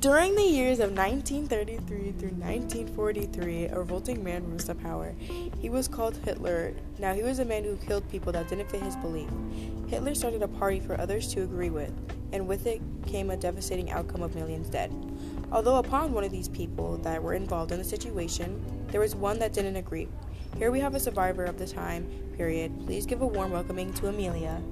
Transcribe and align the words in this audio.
During 0.00 0.34
the 0.34 0.42
years 0.42 0.80
of 0.80 0.92
1933 0.92 2.12
through 2.12 2.30
1943, 2.38 3.66
a 3.66 3.78
revolting 3.78 4.24
man 4.24 4.50
rose 4.50 4.64
to 4.64 4.74
power. 4.74 5.14
He 5.60 5.68
was 5.68 5.88
called 5.88 6.16
Hitler. 6.24 6.72
Now, 6.98 7.12
he 7.12 7.22
was 7.22 7.38
a 7.38 7.44
man 7.44 7.64
who 7.64 7.76
killed 7.76 8.08
people 8.08 8.32
that 8.32 8.48
didn't 8.48 8.70
fit 8.70 8.80
his 8.80 8.96
belief. 8.96 9.28
Hitler 9.88 10.14
started 10.14 10.42
a 10.42 10.48
party 10.48 10.80
for 10.80 10.98
others 10.98 11.28
to 11.34 11.42
agree 11.42 11.68
with, 11.68 11.92
and 12.32 12.48
with 12.48 12.66
it 12.66 12.80
came 13.06 13.28
a 13.28 13.36
devastating 13.36 13.90
outcome 13.90 14.22
of 14.22 14.34
millions 14.34 14.70
dead. 14.70 14.90
Although, 15.52 15.76
upon 15.76 16.14
one 16.14 16.24
of 16.24 16.32
these 16.32 16.48
people 16.48 16.96
that 17.02 17.22
were 17.22 17.34
involved 17.34 17.70
in 17.70 17.76
the 17.76 17.84
situation, 17.84 18.58
there 18.88 19.02
was 19.02 19.14
one 19.14 19.38
that 19.40 19.52
didn't 19.52 19.76
agree. 19.76 20.08
Here 20.56 20.70
we 20.70 20.80
have 20.80 20.94
a 20.94 21.00
survivor 21.00 21.44
of 21.44 21.58
the 21.58 21.66
time 21.66 22.08
period. 22.38 22.72
Please 22.86 23.04
give 23.04 23.20
a 23.20 23.26
warm 23.26 23.50
welcoming 23.50 23.92
to 23.92 24.08
Amelia. 24.08 24.62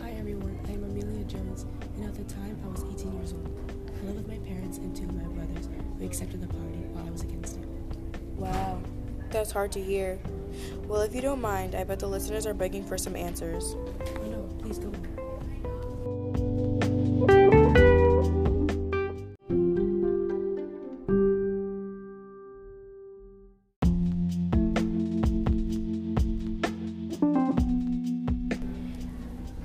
Hi 0.00 0.12
everyone, 0.12 0.58
I 0.66 0.72
am 0.72 0.84
Amelia 0.84 1.24
Jones, 1.24 1.66
and 1.96 2.06
at 2.06 2.14
the 2.14 2.24
time 2.24 2.58
I 2.64 2.68
was 2.68 2.84
18 2.84 3.12
years 3.18 3.34
old. 3.34 3.71
I 4.02 4.06
lived 4.06 4.16
with 4.18 4.28
my 4.28 4.38
parents 4.48 4.78
and 4.78 4.96
two 4.96 5.04
of 5.04 5.14
my 5.14 5.22
brothers 5.22 5.68
who 5.98 6.04
accepted 6.04 6.40
the 6.40 6.48
party 6.48 6.78
while 6.90 7.06
I 7.06 7.10
was 7.10 7.22
against 7.22 7.58
it. 7.58 7.64
Wow, 8.36 8.80
that's 9.30 9.52
hard 9.52 9.70
to 9.72 9.80
hear. 9.82 10.18
Well, 10.88 11.02
if 11.02 11.14
you 11.14 11.20
don't 11.20 11.40
mind, 11.40 11.76
I 11.76 11.84
bet 11.84 12.00
the 12.00 12.08
listeners 12.08 12.44
are 12.44 12.54
begging 12.54 12.84
for 12.84 12.98
some 12.98 13.14
answers. 13.14 13.76
Oh 13.76 14.22
no, 14.24 14.42
please 14.58 14.78
go 14.78 14.88
on. 14.88 14.94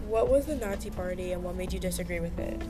What 0.07 0.29
was 0.29 0.45
the 0.45 0.55
Nazi 0.57 0.91
Party 0.91 1.31
and 1.31 1.43
what 1.43 1.55
made 1.55 1.73
you 1.73 1.79
disagree 1.79 2.19
with 2.19 2.37
it? 2.37 2.61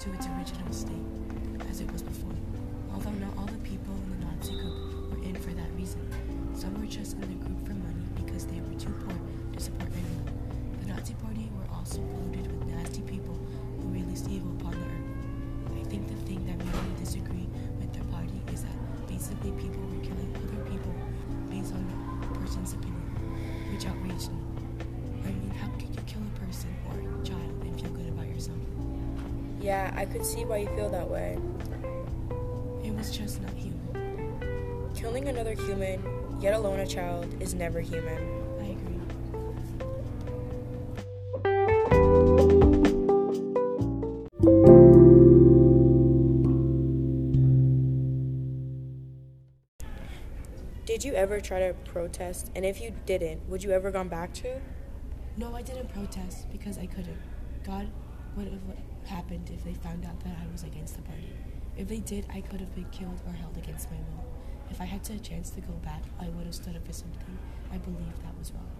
To 0.00 0.12
its 0.12 0.26
original 0.26 0.72
state 0.72 1.06
as 1.70 1.80
it 1.80 1.90
was 1.90 2.02
before. 2.02 2.34
Although 2.92 3.12
not 3.12 3.36
all 3.38 3.46
the 3.46 3.58
people 3.58 3.94
in 3.94 4.20
the 4.20 4.26
Nazi 4.26 4.52
group 4.52 5.10
were 5.10 5.22
in 5.24 5.34
for 5.36 5.50
that 5.50 5.70
reason. 5.74 6.00
Some 6.54 6.78
were 6.78 6.86
just 6.86 7.14
in 7.14 7.20
the 7.22 7.40
group 7.44 7.66
for 7.66 7.72
money 7.72 8.04
because 8.14 8.46
they 8.46 8.60
were 8.60 8.78
too 8.78 8.92
poor 9.04 9.16
to 9.54 9.60
support 9.60 9.88
anyone. 9.92 10.28
The 10.80 10.92
Nazi 10.92 11.14
Party 11.14 11.48
were 11.56 11.74
also 11.74 12.00
polluted 12.02 12.52
with 12.52 12.68
nasty 12.68 13.00
people 13.02 13.38
who 13.80 13.88
released 13.88 14.28
evil 14.28 14.52
upon 14.60 14.72
the 14.72 14.84
earth. 14.84 15.80
I 15.80 15.88
think 15.88 16.08
the 16.08 16.20
thing 16.28 16.44
that 16.46 16.58
made 16.58 16.74
me 16.74 16.92
disagree 17.00 17.48
with 17.80 17.92
the 17.92 18.04
party 18.12 18.40
is 18.52 18.62
that 18.64 18.76
basically 19.08 19.52
people 19.52 19.80
were 19.80 20.04
killing 20.04 20.30
other 20.36 20.60
people 20.70 20.92
based 21.48 21.72
on 21.72 21.80
a 21.80 22.38
person's 22.38 22.74
opinion, 22.74 23.00
which 23.72 23.86
outraged 23.86 24.30
me. 24.32 24.65
Yeah, 29.66 29.92
I 29.96 30.04
could 30.04 30.24
see 30.24 30.44
why 30.44 30.58
you 30.58 30.68
feel 30.76 30.88
that 30.90 31.10
way. 31.10 31.36
It 32.84 32.94
was 32.94 33.10
just 33.10 33.42
not 33.42 33.50
human. 33.54 34.92
Killing 34.94 35.26
another 35.26 35.54
human, 35.54 36.00
yet 36.40 36.54
alone 36.54 36.78
a 36.78 36.86
child, 36.86 37.26
is 37.40 37.52
never 37.52 37.80
human. 37.80 38.16
I 38.60 38.66
agree. 38.76 39.00
Did 50.86 51.02
you 51.04 51.14
ever 51.14 51.40
try 51.40 51.58
to 51.58 51.74
protest? 51.86 52.52
And 52.54 52.64
if 52.64 52.80
you 52.80 52.94
didn't, 53.04 53.48
would 53.48 53.64
you 53.64 53.72
ever 53.72 53.90
gone 53.90 54.06
back 54.06 54.32
to? 54.34 54.60
No, 55.36 55.56
I 55.56 55.62
didn't 55.62 55.92
protest 55.92 56.52
because 56.52 56.78
I 56.78 56.86
couldn't. 56.86 57.18
God 57.64 57.88
would 58.36 58.48
have 58.48 58.60
happened 59.06 59.50
if 59.52 59.64
they 59.64 59.72
found 59.74 60.04
out 60.04 60.20
that 60.20 60.36
I 60.42 60.52
was 60.52 60.62
against 60.62 60.96
the 60.96 61.02
party. 61.02 61.32
If 61.76 61.88
they 61.88 61.98
did, 62.00 62.26
I 62.32 62.40
could 62.42 62.60
have 62.60 62.74
been 62.74 62.86
killed 62.90 63.20
or 63.26 63.32
held 63.32 63.56
against 63.56 63.90
my 63.90 63.96
will. 63.96 64.24
If 64.70 64.80
I 64.80 64.84
had 64.84 65.08
a 65.10 65.18
chance 65.18 65.50
to 65.50 65.60
go 65.60 65.72
back, 65.74 66.02
I 66.20 66.28
would 66.28 66.44
have 66.44 66.54
stood 66.54 66.76
up 66.76 66.86
for 66.86 66.92
something 66.92 67.38
I 67.72 67.78
believed 67.78 68.22
that 68.22 68.38
was 68.38 68.52
wrong. 68.52 68.70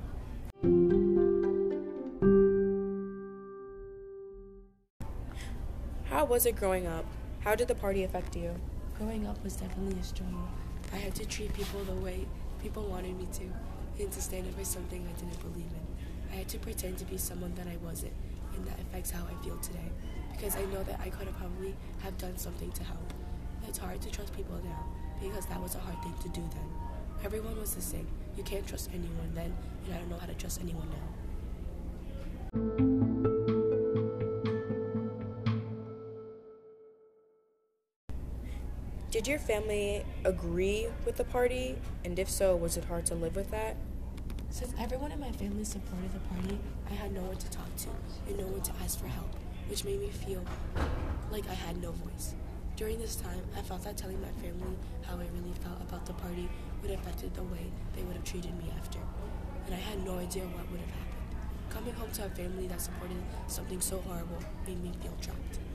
How 6.05 6.25
was 6.25 6.47
it 6.47 6.57
growing 6.57 6.87
up? 6.87 7.05
How 7.41 7.55
did 7.55 7.69
the 7.69 7.75
party 7.75 8.05
affect 8.05 8.37
you? 8.37 8.55
Growing 8.99 9.27
up 9.27 9.43
was 9.45 9.57
definitely 9.57 10.01
a 10.01 10.05
struggle. 10.05 10.49
I 10.93 10.97
had 10.97 11.15
to 11.17 11.27
treat 11.27 11.53
people 11.55 11.85
the 11.85 11.95
way 11.95 12.27
people 12.63 12.85
wanted 12.85 13.17
me 13.19 13.29
to, 13.35 14.03
and 14.03 14.11
to 14.11 14.21
stand 14.23 14.47
up 14.49 14.55
for 14.59 14.65
something 14.65 15.07
I 15.07 15.13
didn't 15.21 15.41
believe 15.41 15.71
in. 15.71 16.33
I 16.33 16.37
had 16.37 16.49
to 16.49 16.59
pretend 16.59 16.99
to 16.99 17.05
be 17.05 17.19
someone 17.19 17.55
that 17.55 17.67
I 17.69 17.77
wasn't, 17.85 18.13
that 18.65 18.79
affects 18.81 19.11
how 19.11 19.25
I 19.25 19.45
feel 19.45 19.57
today. 19.59 19.91
Because 20.33 20.57
I 20.57 20.65
know 20.67 20.83
that 20.85 21.01
I 21.01 21.09
could 21.09 21.27
have 21.27 21.37
probably 21.39 21.75
have 22.01 22.17
done 22.19 22.37
something 22.37 22.71
to 22.73 22.85
help. 22.85 23.13
It's 23.69 23.79
hard 23.79 24.01
to 24.03 24.11
trust 24.11 24.35
people 24.37 24.59
now, 24.65 24.85
because 25.21 25.47
that 25.47 25.61
was 25.61 25.75
a 25.75 25.79
hard 25.79 26.01
thing 26.03 26.15
to 26.23 26.29
do 26.29 26.41
then. 26.53 26.69
Everyone 27.25 27.59
was 27.59 27.75
the 27.75 27.81
same. 27.81 28.07
You 28.37 28.43
can't 28.43 28.67
trust 28.67 28.91
anyone 28.93 29.33
then, 29.35 29.55
and 29.85 29.95
I 29.95 29.99
don't 29.99 30.11
know 30.11 30.19
how 30.19 30.27
to 30.27 30.35
trust 30.35 30.61
anyone 30.61 30.89
now. 30.91 31.17
Did 39.11 39.27
your 39.27 39.39
family 39.39 40.05
agree 40.25 40.89
with 41.07 41.17
the 41.17 41.25
party? 41.25 41.79
And 42.05 42.19
if 42.19 42.29
so, 42.29 42.55
was 42.55 42.77
it 42.77 42.85
hard 42.85 43.07
to 43.07 43.15
live 43.15 43.35
with 43.35 43.51
that? 43.51 43.77
Since 44.57 44.73
everyone 44.81 45.13
in 45.13 45.21
my 45.21 45.31
family 45.33 45.65
supported 45.65 46.15
the 46.15 46.19
party, 46.33 46.59
I 46.91 46.95
had 46.95 47.13
no 47.13 47.21
one 47.21 47.37
to 47.37 47.51
talk 47.51 47.77
to 47.77 47.91
and 48.27 48.39
no 48.39 48.47
one 48.47 48.63
to 48.63 48.73
ask 48.83 48.99
for 48.99 49.07
help, 49.07 49.29
which 49.69 49.85
made 49.85 50.01
me 50.01 50.09
feel 50.09 50.43
like 51.31 51.47
I 51.47 51.53
had 51.53 51.83
no 51.83 51.93
voice. 51.93 52.35
During 52.75 52.99
this 52.99 53.17
time, 53.17 53.43
I 53.55 53.61
felt 53.61 53.85
that 53.85 53.99
telling 53.99 54.19
my 54.19 54.33
family 54.41 54.75
how 55.03 55.17
I 55.17 55.29
really 55.37 55.53
felt 55.61 55.83
about 55.83 56.07
the 56.07 56.15
party 56.15 56.49
would 56.81 56.91
have 56.91 57.01
affected 57.01 57.35
the 57.35 57.43
way 57.43 57.71
they 57.95 58.03
would 58.05 58.17
have 58.17 58.25
treated 58.25 58.57
me 58.57 58.73
after. 58.79 58.99
And 59.67 59.75
I 59.75 59.79
had 59.79 60.03
no 60.07 60.17
idea 60.17 60.45
what 60.45 60.71
would 60.71 60.81
have 60.81 60.89
happened. 60.89 61.37
Coming 61.69 61.93
home 61.93 62.11
to 62.13 62.25
a 62.25 62.31
family 62.31 62.67
that 62.69 62.81
supported 62.81 63.23
something 63.49 63.83
so 63.83 63.99
horrible 64.09 64.39
made 64.67 64.83
me 64.83 64.91
feel 65.03 65.13
trapped. 65.21 65.66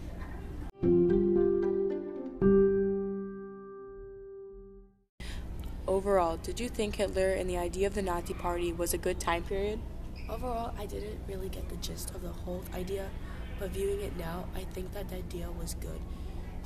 Overall, 5.91 6.37
did 6.37 6.57
you 6.57 6.69
think 6.69 6.95
Hitler 6.95 7.31
and 7.31 7.49
the 7.49 7.57
idea 7.57 7.85
of 7.85 7.95
the 7.95 8.01
Nazi 8.01 8.33
Party 8.33 8.71
was 8.71 8.93
a 8.93 8.97
good 8.97 9.19
time 9.19 9.43
period? 9.43 9.77
Overall, 10.29 10.73
I 10.79 10.85
didn't 10.85 11.19
really 11.27 11.49
get 11.49 11.67
the 11.67 11.75
gist 11.75 12.11
of 12.11 12.21
the 12.21 12.29
whole 12.29 12.63
idea, 12.73 13.09
but 13.59 13.71
viewing 13.71 13.99
it 13.99 14.15
now, 14.17 14.45
I 14.55 14.63
think 14.73 14.93
that 14.93 15.09
the 15.09 15.17
idea 15.17 15.51
was 15.51 15.73
good 15.73 15.99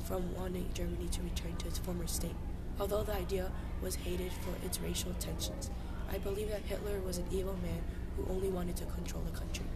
from 0.04 0.32
wanting 0.36 0.70
Germany 0.74 1.08
to 1.08 1.22
return 1.22 1.56
to 1.56 1.66
its 1.66 1.76
former 1.76 2.06
state. 2.06 2.36
Although 2.78 3.02
the 3.02 3.14
idea 3.14 3.50
was 3.82 3.96
hated 3.96 4.30
for 4.30 4.64
its 4.64 4.80
racial 4.80 5.12
tensions, 5.18 5.72
I 6.08 6.18
believe 6.18 6.50
that 6.50 6.62
Hitler 6.62 7.00
was 7.00 7.18
an 7.18 7.26
evil 7.32 7.56
man 7.60 7.82
who 8.16 8.32
only 8.32 8.48
wanted 8.48 8.76
to 8.76 8.84
control 8.84 9.24
the 9.24 9.36
country. 9.36 9.66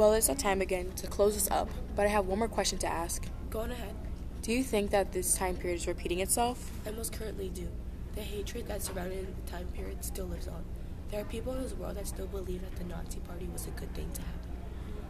Well, 0.00 0.14
it's 0.14 0.28
that 0.28 0.38
time 0.38 0.62
again 0.62 0.92
to 0.96 1.06
close 1.06 1.34
this 1.34 1.50
up, 1.50 1.68
but 1.94 2.06
I 2.06 2.08
have 2.08 2.24
one 2.24 2.38
more 2.38 2.48
question 2.48 2.78
to 2.78 2.86
ask. 2.86 3.26
Go 3.50 3.60
on 3.60 3.70
ahead. 3.70 3.94
Do 4.40 4.50
you 4.50 4.62
think 4.62 4.92
that 4.92 5.12
this 5.12 5.36
time 5.36 5.56
period 5.56 5.76
is 5.76 5.86
repeating 5.86 6.20
itself? 6.20 6.70
I 6.86 6.90
most 6.92 7.12
currently 7.12 7.50
do. 7.50 7.68
The 8.14 8.22
hatred 8.22 8.66
that 8.68 8.80
surrounded 8.80 9.26
the 9.26 9.50
time 9.50 9.66
period 9.74 10.02
still 10.02 10.24
lives 10.24 10.48
on. 10.48 10.64
There 11.10 11.20
are 11.20 11.24
people 11.24 11.52
in 11.52 11.62
this 11.62 11.74
world 11.74 11.98
that 11.98 12.06
still 12.06 12.28
believe 12.28 12.62
that 12.62 12.76
the 12.76 12.84
Nazi 12.84 13.18
Party 13.28 13.46
was 13.52 13.66
a 13.66 13.72
good 13.72 13.94
thing 13.94 14.10
to 14.14 14.22
happen. 14.22 14.50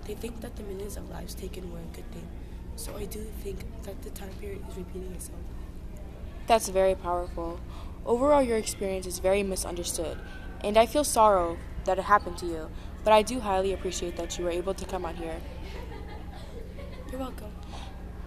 They 0.09 0.15
think 0.15 0.41
that 0.41 0.57
the 0.57 0.65
millions 0.65 0.97
of 0.97 1.09
lives 1.09 1.37
taken 1.37 1.71
were 1.71 1.79
a 1.79 1.95
good 1.95 2.11
thing. 2.11 2.27
So 2.75 2.97
I 2.97 3.05
do 3.05 3.25
think 3.45 3.61
that 3.85 4.03
the 4.03 4.11
time 4.11 4.33
period 4.41 4.65
is 4.69 4.77
repeating 4.77 5.13
itself. 5.13 5.39
That's 6.49 6.69
very 6.69 6.97
powerful. 6.97 7.61
Overall, 8.05 8.43
your 8.43 8.59
experience 8.59 9.07
is 9.07 9.21
very 9.21 9.45
misunderstood, 9.45 10.19
and 10.65 10.77
I 10.77 10.87
feel 10.87 11.05
sorrow 11.05 11.59
that 11.85 11.99
it 11.99 12.07
happened 12.07 12.39
to 12.39 12.47
you, 12.47 12.71
but 13.05 13.13
I 13.13 13.23
do 13.23 13.41
highly 13.41 13.73
appreciate 13.73 14.17
that 14.17 14.39
you 14.39 14.45
were 14.45 14.51
able 14.51 14.75
to 14.75 14.85
come 14.85 15.05
out 15.05 15.17
here. 15.17 15.41
You're 17.11 17.21
welcome. 17.21 17.53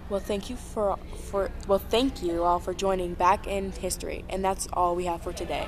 Well, 0.09 0.19
thank 0.19 0.49
you 0.49 0.55
for 0.55 0.97
for 1.15 1.51
well, 1.67 1.79
thank 1.79 2.21
you 2.21 2.43
all 2.43 2.59
for 2.59 2.73
joining 2.73 3.13
back 3.13 3.47
in 3.47 3.71
history, 3.71 4.25
and 4.29 4.43
that's 4.43 4.67
all 4.73 4.95
we 4.95 5.05
have 5.05 5.21
for 5.21 5.33
today. 5.33 5.67